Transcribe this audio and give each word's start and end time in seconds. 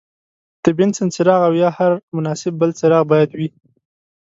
د 0.63 0.65
بنسن 0.77 1.07
څراغ 1.15 1.41
او 1.47 1.53
یا 1.61 1.69
هر 1.77 1.91
مناسب 2.15 2.53
بل 2.61 2.71
څراغ 2.79 3.03
باید 3.11 3.29
وي. 3.37 3.49